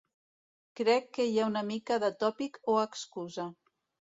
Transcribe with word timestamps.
Crec 0.79 1.11
que 1.17 1.27
hi 1.27 1.37
ha 1.43 1.49
una 1.49 1.63
mica 1.67 1.99
de 2.05 2.11
tòpic 2.25 2.59
o 2.75 2.79
excusa. 2.89 3.47